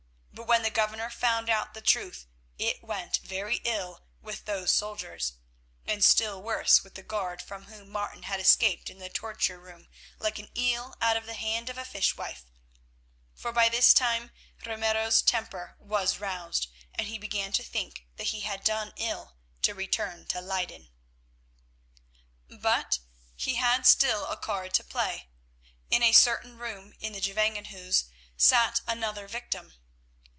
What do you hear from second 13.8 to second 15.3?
time Ramiro's